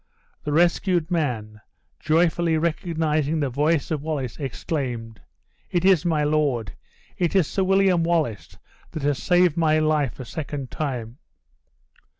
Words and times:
The 0.43 0.51
rescued 0.51 1.11
man, 1.11 1.61
joyfully 1.99 2.57
recognizing 2.57 3.39
the 3.39 3.51
voice 3.51 3.91
of 3.91 4.01
Wallace, 4.01 4.35
exclaimed, 4.37 5.21
"It 5.69 5.85
is 5.85 6.05
my 6.05 6.23
lord! 6.23 6.73
It 7.19 7.35
is 7.35 7.45
Sir 7.45 7.63
William 7.63 8.03
Wallace 8.03 8.57
that 8.93 9.03
has 9.03 9.21
saved 9.21 9.57
my 9.57 9.77
life 9.77 10.19
a 10.19 10.25
second 10.25 10.71
time!" 10.71 11.19